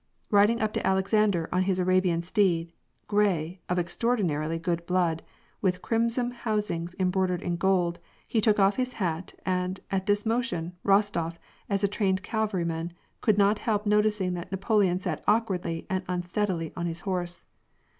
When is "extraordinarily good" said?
3.77-4.83